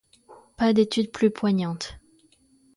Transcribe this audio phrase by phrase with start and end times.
[0.57, 1.99] Pas d'étude plus poignante.